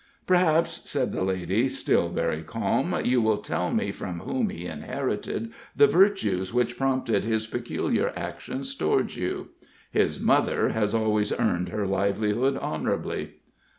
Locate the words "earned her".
11.39-11.85